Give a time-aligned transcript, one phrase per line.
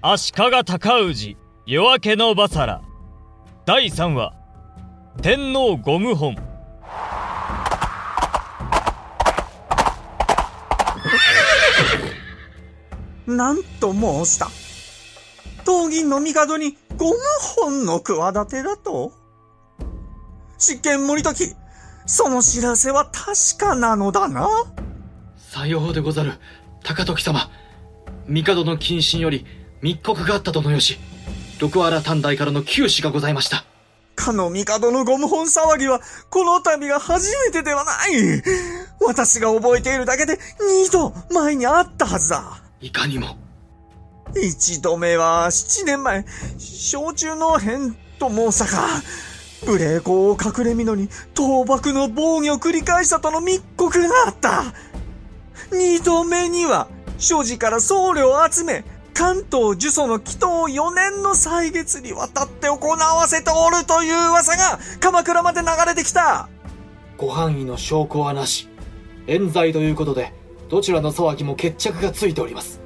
[0.00, 2.82] 足利尊氏夜明けのバサラ。
[3.66, 4.32] 第3話
[5.20, 6.36] 天皇ゴム本。
[13.26, 14.46] なんと申した。
[15.66, 17.16] 東銀の帝にゴム
[17.56, 19.12] 本の企てだと？
[20.58, 21.56] 執権森時、
[22.06, 24.48] その知らせは確かなのだな。
[25.36, 26.34] さようでござる、
[26.84, 27.50] 高時様。
[28.28, 29.44] 帝の謹慎より
[29.82, 30.98] 密告があったとのよし、
[31.60, 33.64] 六原短大からの九死がございました。
[34.14, 38.42] かの帝のゴム本騒ぎは、この度が初めてではない。
[39.00, 40.38] 私が覚えているだけで
[40.84, 42.62] 二度前にあったはずだ。
[42.80, 43.36] いかにも。
[44.36, 46.24] 一度目は七年前、
[46.58, 48.88] 小中の変と申さか。
[49.66, 54.64] 無礼講を隠れみのに倒幕の防御を繰り返したとの密告があった。
[55.72, 56.88] 二度目には、
[57.18, 58.84] 所持から僧侶を集め、
[59.18, 66.48] 関東呪詛の祈祷4年の歳月にわたって行わせておるという噂が鎌倉まで流れてきた。
[67.16, 68.68] ご範囲の証拠はなし。
[69.26, 70.32] 冤罪ということで、
[70.68, 72.80] どちらの騒ぎも決着がついております。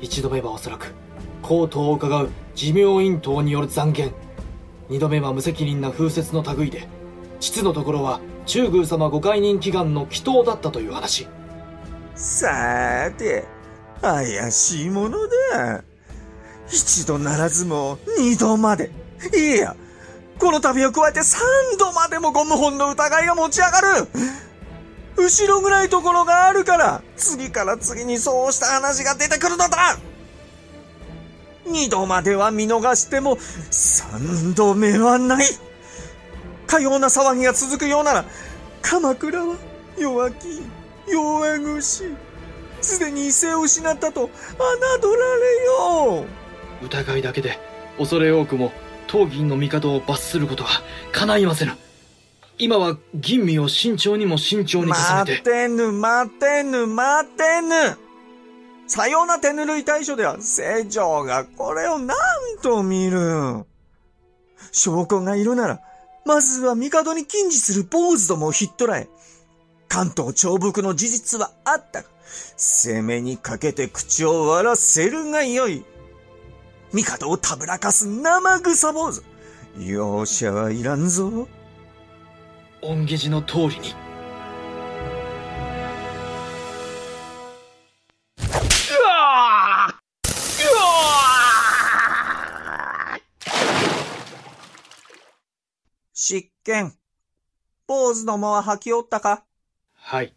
[0.00, 0.94] 一度目はおそらく、
[1.42, 4.12] 高等を伺う寿命院党による残言。
[4.88, 6.86] 二度目は無責任な風説の類で、
[7.40, 11.26] 父のところは中宮様ご解任祈願の祈祷だったという話。
[12.14, 13.57] さーて、
[14.00, 15.18] 怪しいもの
[15.52, 15.82] だ。
[16.70, 18.90] 一度ならずも二度まで。
[19.34, 19.74] いや、
[20.38, 21.40] この度を加えて三
[21.78, 24.08] 度までもゴム本の疑いが持ち上がる。
[25.16, 29.98] 後ろぐらいところがあるから、次から次にそうした話が出てくるのだ
[31.66, 33.36] 二度までは見逃しても、
[33.70, 35.46] 三度目はない。
[36.66, 38.24] かような騒ぎが続くようなら、
[38.80, 39.56] 鎌倉は
[39.98, 40.62] 弱き、
[41.08, 42.04] 弱腰。
[42.80, 46.24] すでに威勢を失ったと侮られよ
[46.82, 46.84] う。
[46.86, 47.58] 疑いだけで、
[47.98, 48.72] 恐れ多くも、
[49.06, 51.72] 当銀の帝を罰することは叶いませぬ。
[52.58, 55.32] 今は吟味を慎重にも慎重に進めて。
[55.32, 57.98] 待てぬ、待てぬ、待てぬ。
[58.88, 62.16] さような手ぬるい対処では、成長がこれを何
[62.62, 63.64] と見る。
[64.72, 65.80] 証拠がいるなら、
[66.24, 69.08] まずは帝に禁じする坊主どもをひっ捕らえ、
[69.88, 72.08] 関東長北の事実はあったが、
[72.56, 75.84] 攻めにかけて口を割らせるがよい。
[76.92, 79.22] 帝をたぶらかす生臭坊主。
[79.78, 81.48] 容赦はいらんぞ。
[82.82, 83.94] 恩下寺の通りに。
[96.12, 96.94] 執権。
[97.86, 99.44] 坊主どもは吐きおったか？
[99.94, 100.34] はい。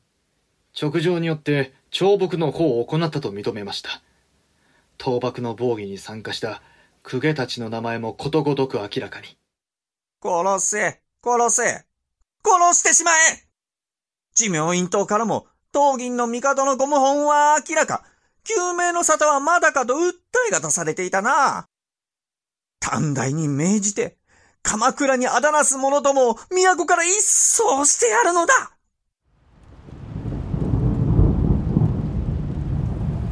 [0.80, 4.02] 直情によって長木の方を行ったと認めました。
[4.98, 6.62] 倒幕の防御に参加した
[7.04, 9.38] 公家たちの名前もことごとく明らかに。
[10.24, 11.64] 殺せ、殺せ、
[12.44, 13.46] 殺してしまえ
[14.34, 18.06] 地名院党からも、当銀の帝のゴム本は明らか、
[18.46, 20.14] 救命の沙汰はまだかと訴
[20.48, 21.68] えが出されていたな。
[22.80, 24.18] 短大に命じて、
[24.64, 28.54] 鎌倉にあだなす者どもを都から一掃してやるのだ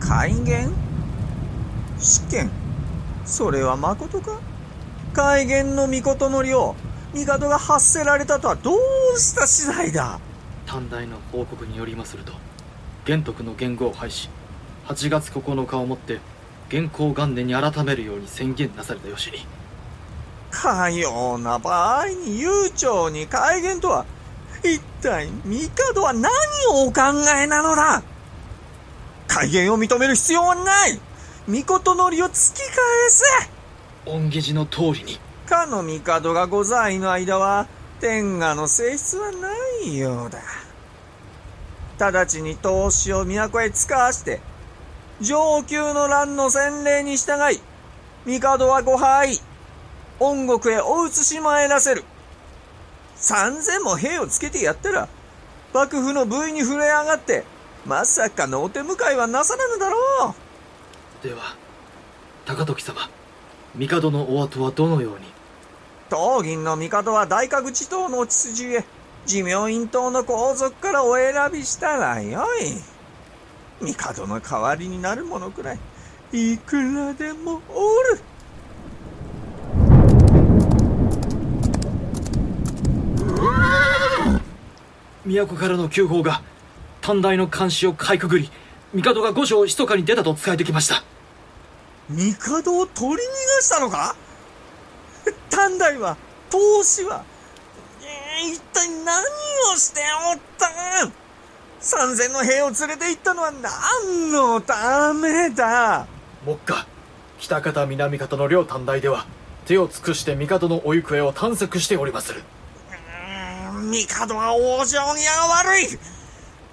[0.10, 0.74] 改元？
[2.00, 2.50] 試験？
[3.28, 4.40] それは誠か？
[5.14, 6.76] 改元の御の量、
[7.14, 10.20] 帝が発せられたとはどうした次第だ？
[10.66, 12.34] 短大の報告によりますると、
[13.06, 14.30] 玄徳の言語を廃し、
[14.88, 16.20] 8月9日をもって、
[16.70, 19.46] 元寇元年に改めるように宣言なされたよしに。
[20.50, 24.08] かような場合に悠長に改元とは、
[24.64, 26.32] 一体、帝は何
[26.72, 27.02] をお考
[27.40, 28.02] えなのだ？
[29.30, 31.00] 改元を認める必要はない
[31.48, 32.76] 帝のりを突き返
[33.10, 33.24] せ
[34.08, 35.20] 恩下寺の通りに。
[35.48, 37.68] かの帝がご在の間は、
[38.00, 39.50] 天下の性質はな
[39.84, 40.40] いようだ。
[42.00, 44.42] 直ちに投資を都へ使わして、
[45.22, 47.62] 上級の乱の洗礼に従い、
[48.26, 49.40] 帝はご敗、
[50.20, 52.04] 恩国へお移し参らせる。
[53.16, 55.08] 三千も兵をつけてやったら、
[55.74, 57.44] 幕府の部位に触れ上がって、
[57.86, 60.36] まさかのお手向かいはなさらぬだろ
[61.24, 61.28] う。
[61.28, 61.56] では、
[62.46, 63.10] 高時様、
[63.78, 65.26] 帝のお後はどのように？
[66.10, 68.86] 当銀の帝は大覚地頭のお血筋へ、
[69.26, 72.76] 寿命院党の皇族からお選びしたらよい。
[73.94, 75.80] 帝の代わりになる者くらい、
[76.34, 78.20] いくらでもおる。
[85.26, 86.42] 都からの急報が
[87.10, 88.52] 短大の監視をかいくぐり
[88.94, 91.04] 帝が御所を密かに出たと伝えてきました。
[92.08, 94.16] 帝を取り逃がしたのか？
[95.50, 96.18] 短大は、
[96.52, 97.24] 投資は、
[98.04, 99.24] えー、一体何
[99.74, 100.02] をして
[100.32, 100.68] おった？
[101.06, 101.14] ん
[101.80, 106.06] 三千の兵を連れて行ったのは何のためだ？
[106.46, 106.86] 目下、
[107.40, 109.26] 北方南方の両短大では、
[109.66, 112.44] 手を尽くして帝のお行方を探索しておりまする。
[113.92, 116.19] 帝は往生際が悪い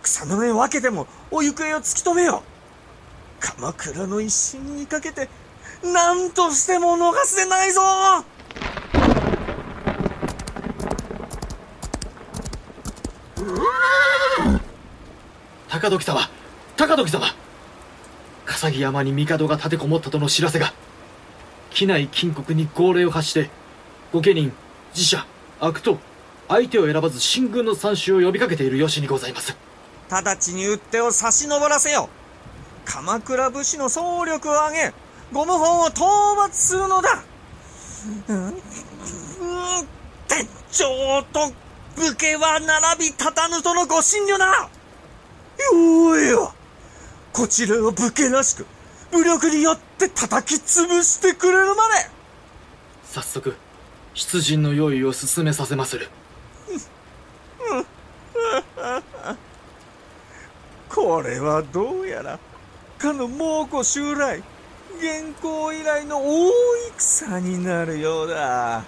[0.07, 3.41] 草の根分けてもお行方を突き止めよう。
[3.41, 5.29] 鎌倉の一心にかけて
[5.83, 7.81] 何としても逃すでないぞ。
[15.69, 16.21] 高時様
[16.77, 17.27] 高時様。
[18.45, 20.73] 笠木山に帝が立てこもったとの知らせが
[21.71, 23.51] 機内金国に号令を発して
[24.13, 24.53] 御家人
[24.95, 25.27] 自社
[25.59, 25.99] 悪党
[26.47, 29.57] 相手を選ばず進軍の参集を呼びかけている由にございます。
[30.09, 32.09] 直ちに打ってを差し登らせよ。
[32.85, 34.95] 鎌倉武士の総力を挙げ
[35.33, 37.25] ゴム本を討伐するのだ。
[38.29, 38.55] うん
[40.29, 41.53] 天長と
[41.97, 44.69] 武家は並び立たぬとのご診療だ
[45.73, 46.53] よいよ。
[47.33, 48.67] こちらを武家らしく
[49.11, 51.95] 武力によって叩き潰してくれるまで。
[53.05, 53.57] 早速
[54.15, 56.09] 出陣の用意を進めさせまする
[60.97, 62.39] これはどうやら
[62.99, 64.39] かの猛虎襲来
[64.97, 66.51] 現行以来の大
[66.97, 68.83] 戦になるようだ。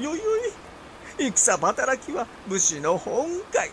[0.00, 1.32] いよい。
[1.34, 3.72] 戦働きは武士の本会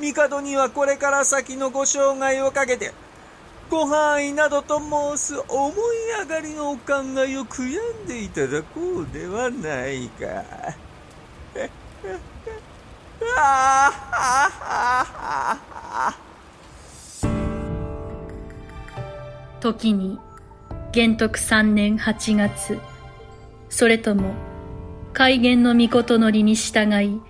[0.00, 2.90] 帝にはこれから先のご生涯をかけて
[3.70, 5.74] ご範囲などと申す思い
[6.22, 6.82] 上がりのお考
[7.24, 10.74] えを悔やんでいただこうではないか。
[19.60, 20.18] 時に
[20.92, 22.78] 元徳三年八月。
[23.70, 24.34] それとも
[25.12, 27.20] 改元の御事のりに従い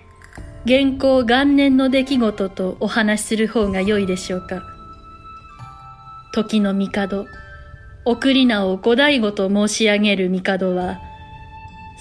[0.65, 4.63] 元寇元年の出来事とお話しする方が良いでしょうか。
[6.33, 7.25] 時の帝
[8.03, 10.99] 送り名を五醍醐と申し上げる帝は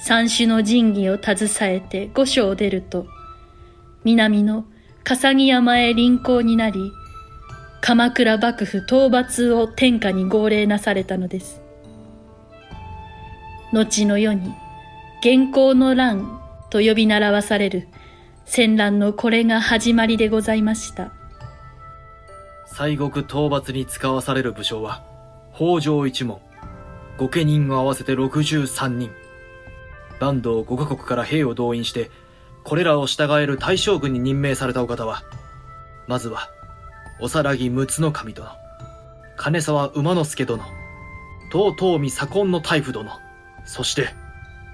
[0.02, 3.06] 三種の神器を携えて御所を出ると
[4.02, 4.66] 南の
[5.04, 6.90] 笠木山へ臨行になり
[7.82, 11.60] 鎌倉幕府討伐を天下に号令なされたのです。
[13.74, 14.54] 後の世に、
[15.22, 16.40] 元寇の乱
[16.70, 17.86] と呼び習わされる
[18.46, 21.12] 戦乱のこれが始まりでございました。
[22.64, 25.04] 西国討伐に使わされる武将は、
[25.54, 26.40] 北条一門、
[27.18, 29.10] 御家人を合わせて63人。
[30.18, 32.10] 坂東5カ国から兵を動員して、
[32.64, 35.22] これらを従える大将軍に任命されたお方は、
[36.06, 36.48] まずは、
[37.20, 38.48] おさらぎ六つの神殿、
[39.36, 40.62] 金沢馬之助殿、
[41.52, 43.10] 東東見左近の大夫殿、
[43.66, 44.14] そして、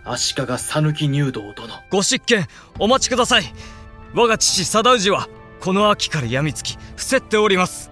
[0.05, 1.69] 足利讃岐入道殿。
[1.91, 2.47] ご執権、
[2.79, 3.53] お待ちください。
[4.15, 5.29] 我が父貞氏は、
[5.61, 7.91] この秋から病みつき、伏せっております。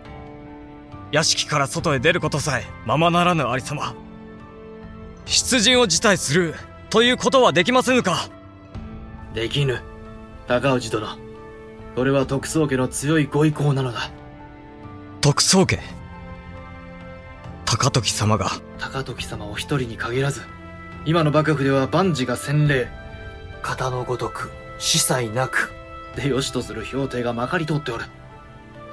[1.11, 3.95] 屋敷から外へ出ることさえ、ままならぬありさま。
[5.27, 6.55] 出陣を辞退する、
[6.89, 8.29] ということはできませぬか？
[9.35, 9.83] できぬ。
[10.49, 11.07] 高氏殿。
[11.95, 14.11] これは徳宗家の強いご意向なのだ。
[15.21, 15.79] 徳宗家？
[17.67, 18.53] 高時様が？
[18.79, 20.41] 高時様を一人に限らず
[21.05, 22.89] 今の幕府では万事が洗礼。
[23.63, 25.71] 型のごとく司祭なく。
[26.17, 28.07] でよしとする評定がまかり通っておる。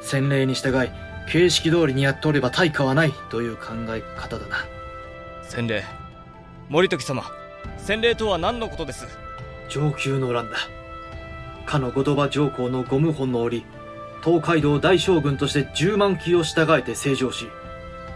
[0.01, 0.89] 洗礼に従い
[1.31, 3.13] 形式通りにやっておれば対価はない。
[3.29, 4.57] という考え方だな。
[5.47, 5.85] 洗礼。
[6.67, 7.23] 森時様
[7.77, 9.07] 洗礼とは何のことです？
[9.69, 10.57] 上級の乱だ
[11.65, 13.65] かの後鳥羽上皇のゴム本の折
[14.23, 17.47] 東海道大将軍として10万騎を従えて成長し、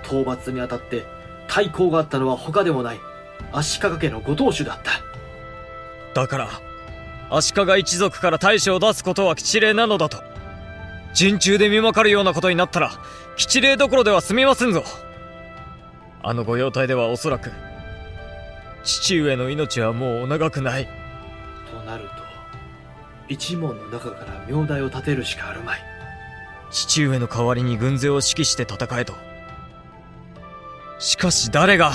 [0.04, 1.06] 討伐にあたって
[1.48, 3.00] 対抗があったのは他でもない
[3.52, 4.92] 足利家のご当主だった。
[6.20, 6.50] だから、
[7.30, 10.18] 足利一族から大将を出すことは吉礼なのだと。
[11.14, 12.92] 陣中で見まかるようなことになったら、
[13.36, 14.84] 吉礼どころでは済みませんぞ。
[16.22, 17.52] あの御用邸ではおそらく、
[18.84, 20.88] 父上の命はもうお長くない。
[21.72, 22.10] となると、
[23.30, 25.80] 一門の中から名代を立てるしかあるまい。
[26.72, 29.14] 父上の代わりに軍勢を指揮して戦えと。
[31.00, 31.94] しかし誰が？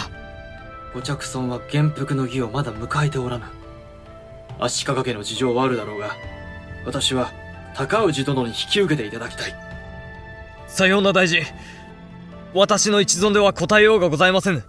[0.95, 3.45] ご着尊は元服の儀をまだ迎えておらぬ。
[4.61, 6.17] 足利家の事情はあるだろうが、
[6.87, 7.33] 私は
[7.75, 9.55] 高氏殿に引き受けていただきたい。
[10.69, 11.43] さような大事。
[12.55, 14.63] 私の一存では答えようがございませぬ。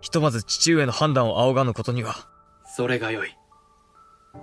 [0.00, 2.14] ひとまず父上の判断を仰がぬことには。
[2.64, 3.34] それがよい。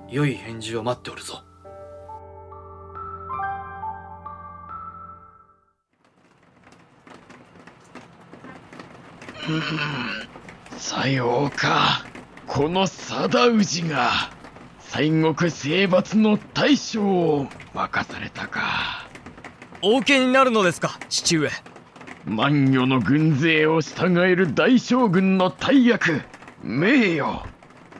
[0.09, 1.43] 良い返事を待っておるぞ。
[10.77, 12.05] さようか。
[12.47, 14.11] この貞氏が、
[14.79, 19.07] 西国征伐の大将を任されたか。
[19.81, 21.49] お受けになるのですか、父上。
[22.25, 26.21] 万余の軍勢を従える大将軍の大役、
[26.63, 27.43] 名誉、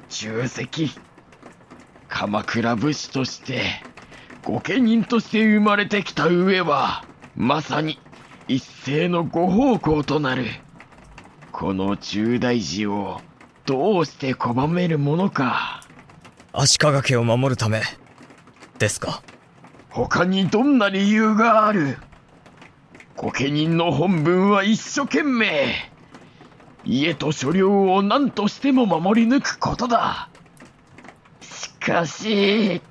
[0.09, 0.89] 重責。
[2.09, 3.63] 鎌倉武士として、
[4.43, 7.03] 御家人として生まれてきた上は、
[7.35, 7.99] まさに
[8.47, 10.45] 一斉のご奉公となる。
[11.51, 13.21] この重大事を
[13.65, 15.81] どうして拒めるものか。
[16.53, 17.81] 足利家を守るため、
[18.77, 19.23] ですか？
[19.89, 21.97] 他にどんな理由がある？
[23.17, 25.73] 御家人の本分は一生懸命、
[26.85, 30.29] 家と所領を何としても守り抜くことだ。
[31.85, 32.81] しかし、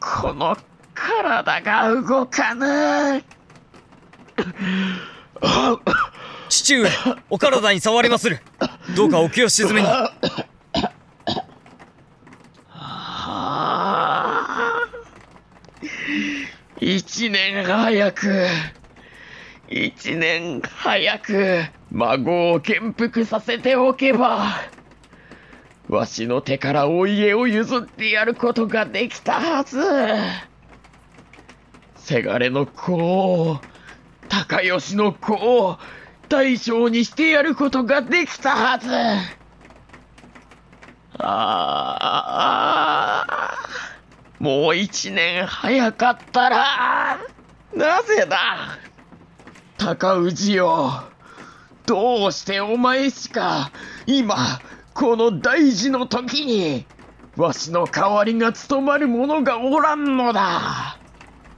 [0.00, 0.56] この
[0.92, 3.22] 体が動かぬ。
[6.48, 6.90] 父上、
[7.30, 8.40] お体に触りまする。
[8.96, 9.88] どうかお気を沈めに。
[16.80, 18.46] 一年早く、
[19.68, 24.56] 一年早く、孫を元服させておけば、
[25.88, 29.78] わしの手からお家を譲ってやることができたはず。
[31.96, 33.60] せがれの子を、
[34.28, 35.78] 高吉の子を、
[36.28, 38.88] 大将にしてやることができたはず。
[41.20, 42.06] あ
[43.26, 43.56] あ、
[44.38, 47.18] もう一年早かったら、
[47.74, 48.78] なぜだ
[49.78, 51.04] 高氏よ、
[51.86, 53.70] どうしてお前しか、
[54.06, 54.36] 今、
[54.98, 56.84] この大事の時に、
[57.36, 60.98] わしの代わりが務まる者がおらんのだ。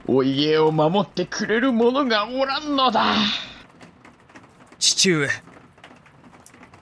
[0.05, 3.15] お家を守ってくれる者がおらんのだ。
[4.77, 5.27] 父上。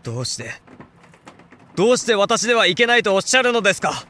[0.04, 0.52] どうして、
[1.78, 4.06] どうして私ではいけないとおっしゃるのですか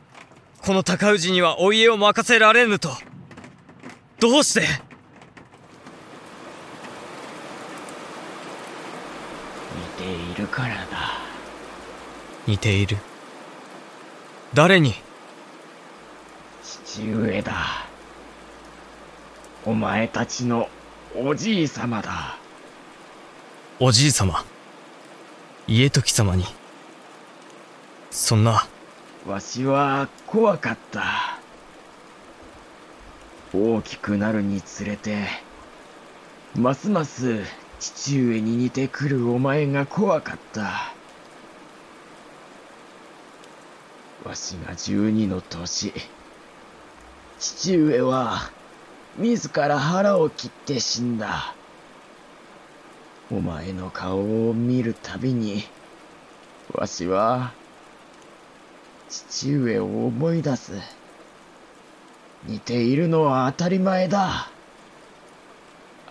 [0.63, 2.89] この高氏にはお家を任せられぬと。
[4.19, 4.67] どうして似
[10.03, 10.98] ているからだ。
[12.49, 12.97] 似ている。
[14.55, 14.95] 誰に？
[16.63, 17.53] 父上だ。
[19.65, 20.67] お前たちの
[21.15, 22.37] おじい様だ。
[23.79, 24.43] おじい様？
[25.67, 26.43] 家時様に？
[28.09, 28.65] そんな。
[29.27, 31.03] わしは怖かった。
[33.53, 35.27] 大きくなるにつれて、
[36.55, 37.43] ますます
[37.79, 40.93] 父上に似てくるお前が怖かった。
[44.25, 45.93] わしが十二の年、
[47.39, 48.51] 父上は
[49.17, 51.55] 自ら腹を切って死んだ。
[53.31, 55.63] お前の顔を見るたびに、
[56.73, 57.53] わしは
[59.07, 60.73] 父上を思い出す。
[62.45, 64.47] 似ているのは当たり前だ。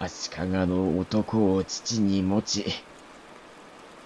[0.01, 2.88] 足利の男を父に持ち、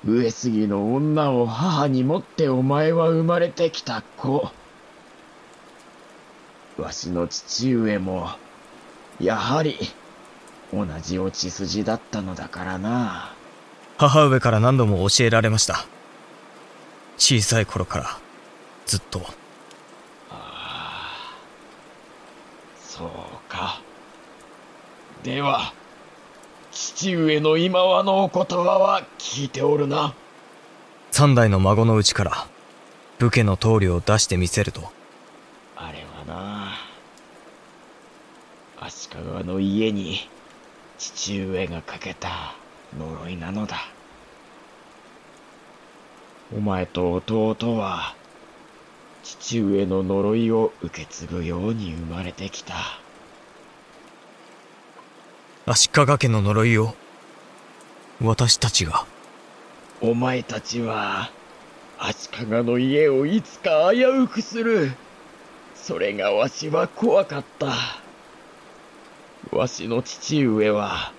[0.04, 4.50] 上杉の女を母に持ってお前は生まれてきた子。
[6.76, 8.30] わしの父上も、
[9.20, 9.78] やはり、
[10.72, 13.32] 同じ落ち筋だったのだからな。
[13.98, 15.86] 母上から何度も教えられました。
[17.18, 18.18] 小さい頃から、
[18.86, 19.20] ずっと。
[20.30, 21.36] ああ、
[22.80, 23.08] そう
[23.48, 23.80] か。
[25.22, 25.72] では、
[27.02, 30.14] 父上の今はのお言葉は聞いておるな。
[31.10, 32.46] 三代の孫のうちから、
[33.18, 34.92] 武家の棟梁を出してみせると。
[35.74, 36.74] あれはな、
[38.78, 40.28] 足利の家に
[40.96, 42.54] 父上がかけた
[42.96, 43.78] 呪いなのだ。
[46.56, 48.14] お前と弟は、
[49.24, 53.01] 父上の呪いを受け継ぐように生まれてきた。
[55.64, 56.92] 足利家の呪いを、
[58.20, 59.06] 私たちが。
[60.00, 61.30] お前たちは、
[62.00, 64.90] 足利の家をいつか危うくする。
[65.76, 67.76] それがわしは怖かった。
[69.56, 71.12] わしの父上は、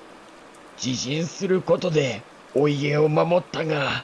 [0.76, 2.22] 自陣することで
[2.54, 4.04] お家を守ったが、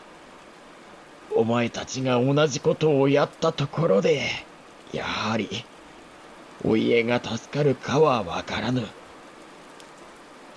[1.35, 4.29] お前たちが同じことをやったところで、
[4.93, 5.65] やはり、
[6.63, 8.87] お家が助かるかはわからぬ。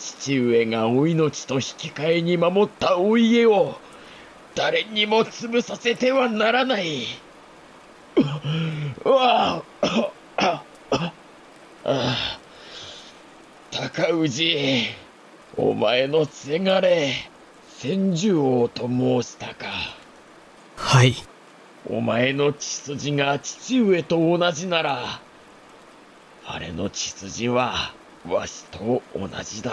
[0.03, 3.77] 父上がお命と引き換えに守ったお家を、
[4.57, 7.05] 誰にも潰させてはならない。
[9.05, 9.63] うわ
[10.37, 10.63] あ
[11.85, 12.17] あ
[13.71, 14.87] 高氏、
[15.57, 17.15] お前のせがれ、
[17.79, 19.67] 千獣王と申したか。
[20.77, 21.15] はい。
[21.89, 25.21] お前の血筋が父上と同じなら、
[26.45, 27.95] あれの血筋は
[28.29, 29.73] わしと同じだ。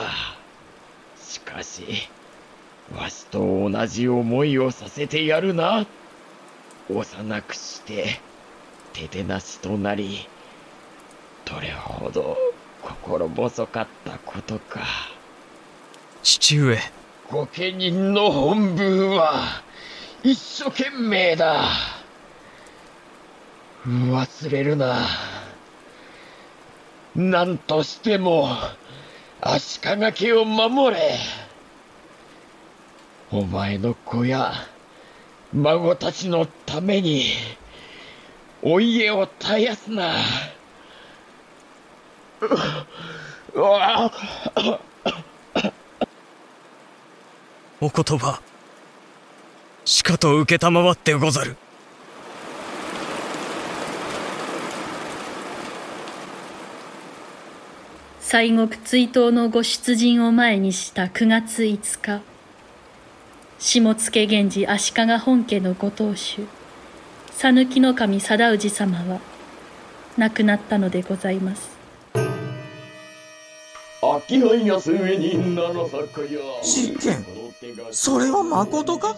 [1.17, 2.09] しかし、
[2.95, 5.85] わしと同じ思いをさせてやるな。
[6.89, 8.19] 幼くして、
[8.93, 10.27] 手でなしとなり、
[11.45, 12.37] どれほど
[12.81, 14.81] 心細かったことか。
[16.23, 16.77] 父上。
[17.31, 19.61] 御家人の本分は、
[20.23, 21.65] 一生懸命だ。
[23.85, 25.05] 忘れるな。
[27.15, 28.49] 何としても、
[29.41, 31.17] 足利家を守れ。
[33.31, 34.53] お前の子や、
[35.53, 37.25] 孫たちのために、
[38.61, 40.13] お家を絶やすな。
[47.81, 48.41] お言葉。
[49.85, 51.55] しかと受けたまわってござる。
[58.31, 62.21] 西国追悼のご出陣を前にした9月5日
[63.57, 66.45] 下野源氏足利本家のご当主
[67.31, 69.19] 讃岐の神貞氏様は
[70.15, 71.71] 亡くなったのでございます。
[74.03, 77.25] 秋葉や末に七坂や執権
[77.89, 79.15] それは誠か？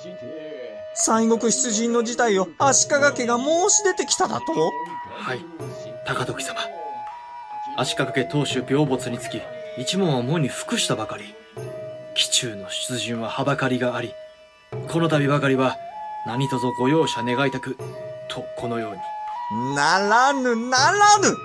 [0.95, 4.71] 西国出陣の事態を足利家が申し出てきただと？
[5.09, 5.43] はい
[6.07, 6.55] 高時様
[7.77, 9.41] 足利家当主病没につき
[9.77, 11.35] 一門は門に服したばかり。
[12.13, 14.11] 紀中の出陣ははばかりがあり
[14.89, 15.77] この度ばかりは
[16.27, 17.77] 何卒ご容赦願いたく
[18.29, 19.75] とこのように。
[19.75, 21.35] ならぬならぬ。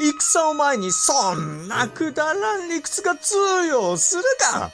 [0.00, 3.34] 戦を前にそんなくだらん理屈が通
[3.68, 4.70] 用するか。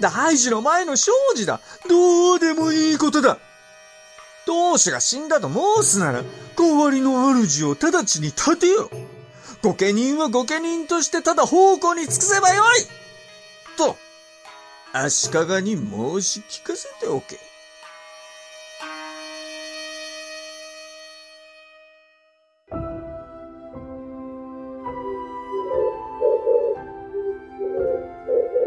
[0.00, 1.60] 大事の前の生事だ。
[1.88, 3.38] どうでもいいことだ。
[4.46, 6.22] 当主が死んだと申すなら
[6.56, 8.90] 代わりの主を直ちに立てよ。
[9.62, 12.66] 御家人は御家人としてただ奉公に尽くせばよい
[13.78, 13.96] と
[14.92, 17.38] 足利に申し聞かせておけ。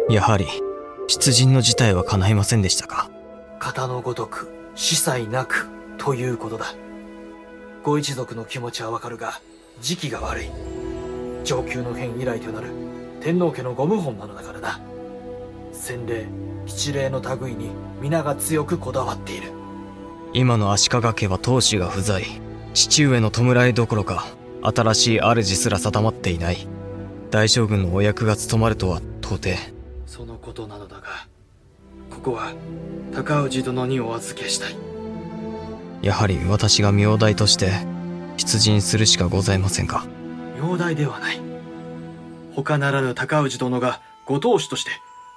[0.09, 0.45] やはり、
[1.07, 3.09] 出陣の事態は叶いませんでしたか？
[3.59, 6.73] 型のごとく司祭なくということだ
[7.83, 9.41] ご一族の気持ちはわかるが
[9.81, 10.51] 時期が悪い
[11.45, 12.67] 上級の変以来となる
[13.21, 14.81] 天皇家のご謀反なのだからな
[15.71, 16.25] 洗礼
[16.65, 17.69] 七礼の類に
[18.01, 19.65] 皆が強くこだわっている
[20.33, 22.25] 今の足利家は当主が不在。
[22.73, 24.25] 父上の弔いどころか、
[24.63, 26.67] 新しい主すら定まっていない。
[27.31, 29.55] 大将軍のお役が務まるとは到底。
[30.05, 31.03] そのことなのだが
[32.09, 32.51] ここは
[33.13, 34.75] 高氏殿にお預けしたい
[36.01, 37.71] やはり私が名代として
[38.37, 40.05] 出陣するしかございませんか。
[40.59, 41.39] 名代ではない。
[42.55, 44.91] 他ならぬ高氏殿がご当主として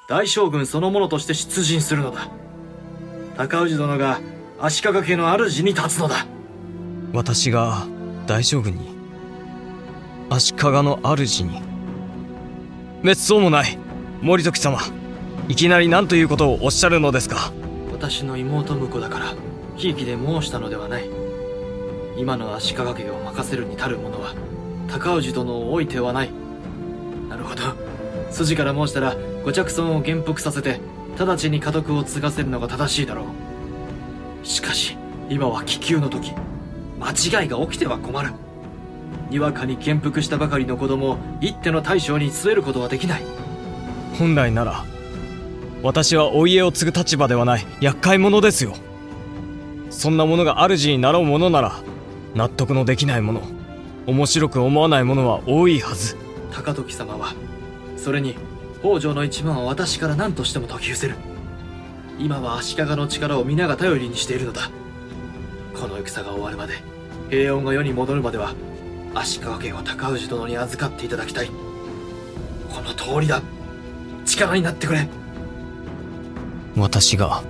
[0.09, 2.29] 大将軍そのものとして出陣するのだ。
[3.37, 4.21] 高氏殿が
[4.61, 6.27] 足利家の主に立つのだ。
[7.13, 7.87] 私が
[8.27, 8.97] 大将軍に
[10.31, 11.63] 足利の主に。
[13.01, 13.79] 滅相もない
[14.23, 14.79] 森時様。
[15.49, 17.53] いきなり何ということをおっしゃるのですか。
[17.93, 19.35] 私の妹婿だから
[19.77, 21.09] ひいきで申したのではない。
[22.17, 24.35] 今の足利家を任せるに足る者は
[24.89, 26.31] 高氏殿を置いてはない。
[27.29, 27.63] なるほど。
[28.31, 30.81] 筋から申したらご着尊を減服させて
[31.19, 33.25] 直ちに家督を継がせるのが正しいだろ
[34.43, 34.47] う。
[34.47, 34.97] しかし
[35.29, 36.33] 今は気球の時
[36.99, 38.33] 間違いが起きては困る。
[39.31, 43.23] にわかに減服したばかりの子供を一手の大将に据えることはできない。
[44.19, 44.85] 本来なら
[45.83, 48.75] 私はお家を継ぐ立場ではない厄介者ですよ。
[49.91, 51.81] そんなものが主になろうものなら
[52.35, 53.58] 納得のできないもの。
[54.09, 56.17] 面白く思わないものは多いはず。
[56.51, 57.35] 高時様は
[57.99, 58.37] それに
[58.81, 61.17] 北条の一番は私から何としても解き伏せる。
[62.19, 64.71] 今は足利の力を皆が頼りにしているのだ。
[65.75, 66.77] この戦が終わるまで
[67.29, 68.55] 平穏が世に戻るまでは
[69.15, 71.51] 足利家を高氏殿に預かっていただきたい。
[72.75, 73.43] この通りだ。
[74.25, 75.07] 力になってくれ。
[76.79, 77.43] 私が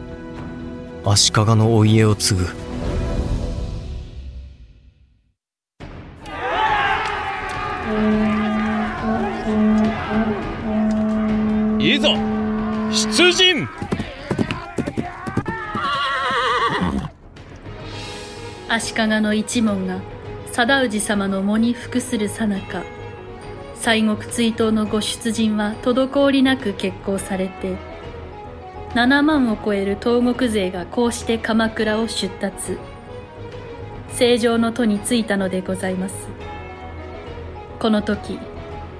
[1.05, 2.68] 足利のお家を継ぐ
[11.81, 12.09] いざ
[12.91, 13.69] 出陣。
[18.69, 20.01] 足利の一門が
[20.53, 22.83] 貞氏様の喪に服するさなか。
[23.75, 27.77] 西国追悼のご出陣は滞りなく決行されて
[28.95, 32.77] 7万を超える東国勢がこうして鎌倉を出立。
[34.11, 36.38] 正常の都に着いたのでございます。
[37.79, 38.39] この時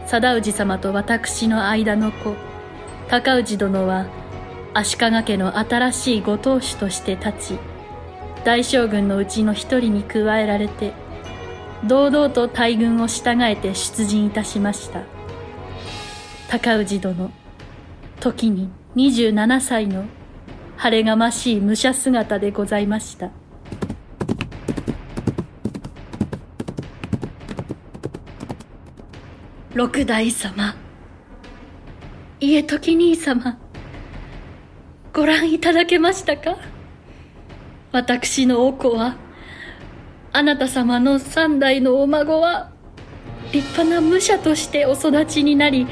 [0.07, 2.35] 貞氏様と私の間の子
[3.09, 4.07] 高氏殿は
[4.75, 7.59] 足利家の新しいご当主として立ち
[8.45, 10.93] 大将軍のうちの一人に加えられて
[11.87, 15.03] 堂々と大軍を従えて出陣いたしました。
[16.49, 17.31] 高氏殿
[18.21, 20.05] 時に27歳の
[20.77, 23.31] 晴れがましい武者姿でございました。
[29.79, 30.75] 六代様。
[32.41, 33.61] 家時兄様。
[35.13, 36.57] ご覧いただけましたか？
[37.93, 39.15] 私のお子は
[40.33, 42.73] あなた様の三代のお孫は
[43.53, 45.87] 立派な武者としてお育ちになり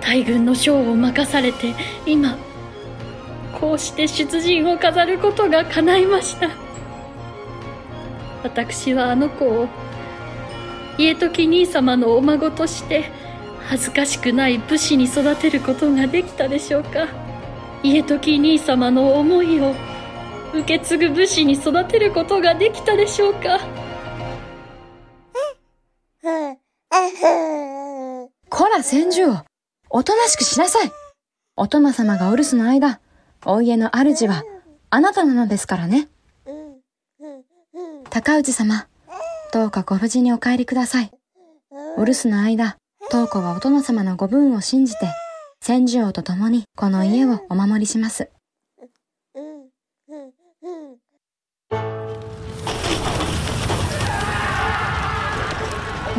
[0.00, 1.74] 大軍の将を任されて
[2.06, 2.38] 今
[3.60, 6.48] こうして出陣を飾ることが叶いました。
[8.42, 9.68] 私はあの子を
[10.98, 13.04] 家時兄様のお孫として
[13.68, 17.06] 恥ずかしくない武士に育てることができたでしょうか。
[17.84, 19.74] 家時兄様の思いを
[20.52, 23.60] 受け継ぐ武士に育てることができたでしょうか。
[28.50, 29.36] こら千住を
[29.90, 30.90] おとなしくしなさい。
[31.56, 33.00] お殿様がお留守の間、
[33.46, 34.42] お家の主は
[34.90, 36.08] あなたなのですからね。
[38.10, 38.88] 高氏様、
[39.52, 41.10] どうかご無事にお帰りください。
[41.96, 42.76] お留守の間、
[43.10, 45.06] 東子はお殿様のご分を信じて、
[45.60, 48.30] 千住王と共にこの家をお守りします。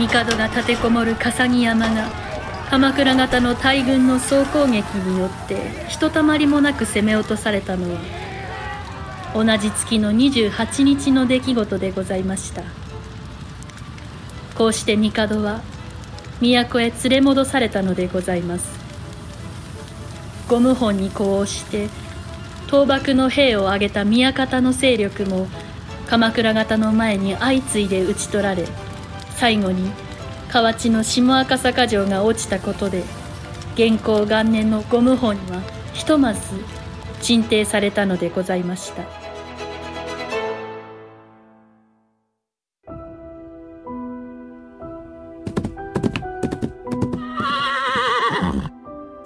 [0.07, 2.07] 帝が立てこもる笠木山が
[2.69, 7.99] 鎌倉方の大軍の総攻撃によってひとたまりもなく攻め落とされたのは
[9.33, 12.78] 同じ月の28日の出来事でございました
[14.59, 15.61] こうして帝は
[16.41, 18.77] 都へ連れ戻されたのでございます。
[20.49, 21.87] ゴム本に呼応して
[22.65, 25.47] 倒幕の兵を挙げた宮方の勢力も
[26.07, 28.65] 鎌倉方の前に相次いで討ち取られ
[29.35, 29.91] 最後に
[30.49, 33.03] 河内の下赤坂城が落ちたことで
[33.77, 35.61] 元寇元年のゴム本は
[35.93, 36.41] ひとまず
[37.21, 39.18] 鎮定されたのでございました。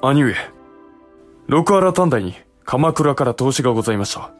[0.03, 0.35] 兄上
[1.47, 2.35] 六原短大に
[2.65, 4.31] 鎌倉から投資がございました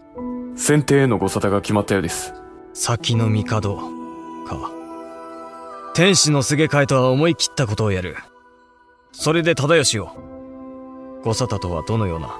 [0.55, 2.33] 先手へのご沙汰が決まったようです
[2.73, 3.75] 先の帝
[4.45, 4.83] か
[5.93, 8.15] 天使のすげ替えとは思い切ったことをやる。
[9.11, 10.09] それで忠義を。
[11.23, 12.35] ご沙汰とはどのような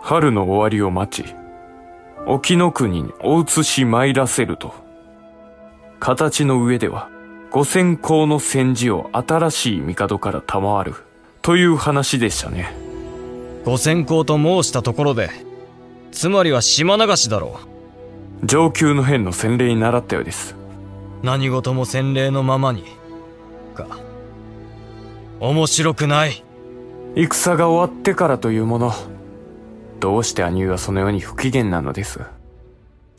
[0.00, 1.34] 春の終わりを待ち、
[2.26, 4.72] 沖の国にお移し参らせると。
[5.98, 7.10] 形の上では、
[7.50, 10.94] 五千校の戦時を新しい帝から賜る、
[11.44, 12.72] という話でしたね。
[13.66, 15.28] 五千校と申したところで、
[16.10, 17.60] つまりは島流しだろ
[18.42, 18.46] う。
[18.46, 20.56] 上級の変の洗礼に習ったようです。
[21.22, 22.84] 何事も洗礼のままに。
[23.74, 23.98] か。
[25.38, 26.42] 面白くない。
[27.14, 28.94] 戦が終わってからというもの。
[30.00, 32.20] どうして兄はそのように不機嫌なのです。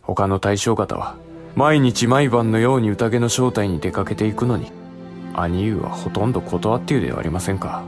[0.01, 1.15] 他の大将方は、
[1.55, 4.71] 毎日毎晩のように宴の正体に出かけていくのに、
[5.35, 7.83] 兄はほとんど断っているではありませんか。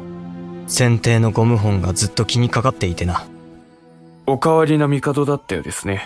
[0.67, 3.25] 選定のゴム本がずっと気にかかっていてな。
[4.25, 6.05] お代わりな帝だったようですね。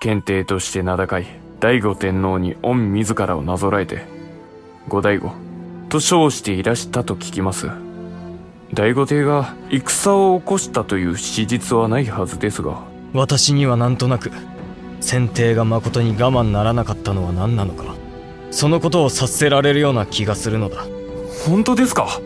[0.00, 1.26] 検定として名高い。
[1.60, 4.04] 醍醐天皇に御自らをなぞらえて、
[4.88, 5.30] 後醍醐
[5.88, 7.68] と称していらしたと聞きます。
[8.74, 12.82] 醍醐帝が戦を起こしたという史実はないはずですが。
[13.14, 14.32] 私にはなんとなく、
[15.00, 17.94] 先帝が誠に我慢ならなかったのは何なのか、
[18.50, 20.84] そのことを察せられるような気がするのだ。
[21.46, 22.20] 本当ですか？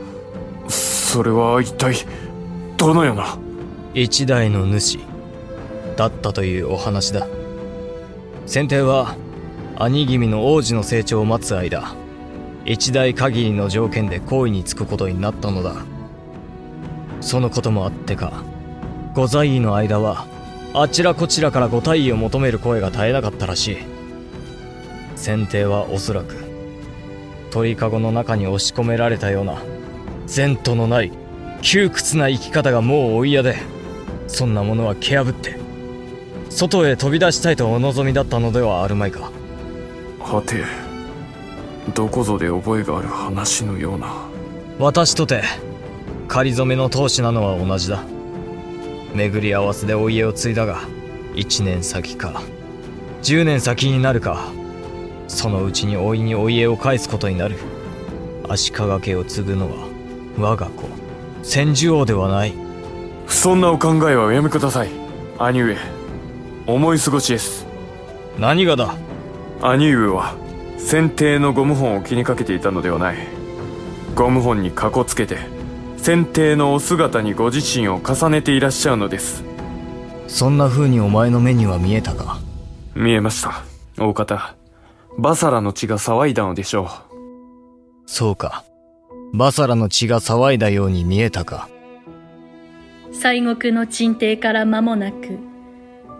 [1.17, 1.95] それは一体、
[2.77, 3.39] どのような？
[3.95, 4.99] 一代の主、
[5.97, 7.27] だったというお話だ。
[8.45, 9.17] 先帝は
[9.79, 11.95] 兄君の王子の成長を待つ間
[12.67, 15.87] 一代限りの条件で行為に就くことになったのだ。
[17.23, 18.45] そのこともあってか
[19.15, 20.27] 御在位の間は
[20.75, 23.79] あちらこちらからご退位を求める声が絶えなかったらしい。
[25.17, 26.35] 先帝はおそらく
[27.51, 29.63] 鳥かごの中に押し込められたような
[30.35, 31.13] 前途のない
[31.63, 33.57] 窮屈な生き方がもうお嫌で。
[34.29, 35.57] そんなものは蹴破って
[36.51, 39.31] 外へ飛び出したいとお望みだったのではあるまいか。
[40.21, 40.65] はて
[41.95, 44.13] どこぞで覚えがある話のような。
[44.79, 45.43] 私とて
[46.29, 48.03] 仮初めの当主なのは同じだ。
[49.15, 50.81] 巡り合わせでお家を継いだが
[51.35, 52.43] 1年先か
[53.23, 54.51] 10年先になるか
[55.29, 57.57] そのうちに老いにお家を返すことになる。
[58.49, 59.86] 足利家を継ぐのは
[60.39, 60.89] 我が子。
[61.43, 62.55] 千住王ではない。
[63.29, 64.91] そんなお考えはおやめください。
[65.39, 65.77] 兄上。
[66.67, 67.67] 思い過ごしです。
[68.39, 68.95] 何がだ？
[69.63, 70.35] 兄上は
[70.79, 73.17] 先帝のゴム本を気にかけていたのではない。
[74.15, 75.39] ゴム本にかこつけて
[75.97, 79.45] 先帝のお姿にご自身を重ねていらっしゃるのです。
[80.29, 82.39] そんな風にお前の目には見えたか？
[82.95, 83.63] 見えました。
[83.99, 84.55] 大方
[85.19, 86.89] バサラの血が騒いだのでしょう。
[88.07, 88.65] そうか
[89.37, 91.69] バサラの血が騒いだように見えたか。
[93.13, 95.39] 西国の鎮帝から間もなく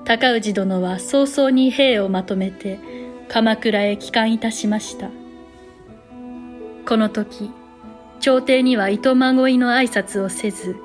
[0.05, 2.79] 高氏殿は早々に兵をまとめて
[3.29, 5.09] 鎌倉へ帰還いたしました。
[6.87, 7.51] この時
[8.21, 10.77] 朝廷には糸まごいの挨拶をせず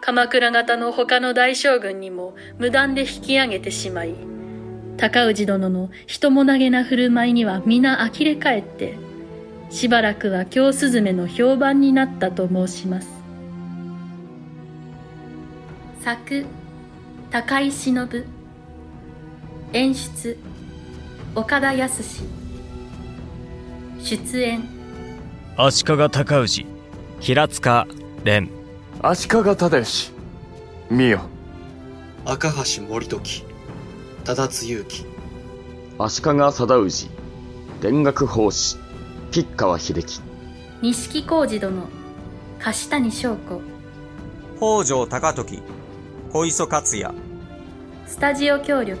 [0.00, 4.14] 鎌倉方の他の大将軍にも無断で引き上げてしまい
[4.96, 9.05] 高氏殿の人もなげな振る舞いには皆呆れ返って
[9.70, 13.08] しばらくは京スズメの評判になったと申します。
[16.00, 16.44] 作
[17.30, 18.24] 高井忍。
[19.72, 20.38] 演出
[21.34, 22.02] 岡田康
[23.98, 24.62] 出演
[25.56, 26.66] 足利尊氏。
[27.20, 27.86] 平塚
[28.24, 28.48] 蓮。
[29.02, 30.12] 足利忠義。
[30.90, 31.20] 見よ
[32.24, 33.44] 赤橋森時。
[34.24, 35.04] 忠津勇樹。
[35.98, 37.10] 足利貞氏。
[37.82, 38.76] 田楽法師
[39.30, 40.20] 吉川秀樹。
[40.82, 41.72] 錦小路殿
[42.58, 43.60] 樫谷翔子。
[44.58, 45.62] 北条高時
[46.32, 47.10] 小磯克也。
[48.06, 48.98] スタジオ協力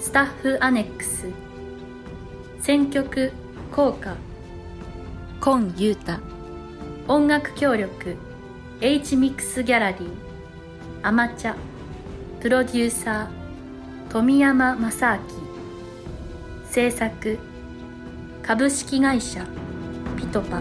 [0.00, 1.26] スタッフアネックス。
[2.60, 3.32] 選曲
[3.72, 4.16] 効果。
[5.40, 6.20] 今雄太。
[7.08, 8.16] 音楽協力
[8.80, 10.08] H ミックスギャラリー。
[11.02, 11.54] アマチャ
[12.40, 15.20] プロデューサー富山正明。
[16.70, 17.38] 制作
[18.46, 19.42] 株式会社
[20.18, 20.60] ピトパ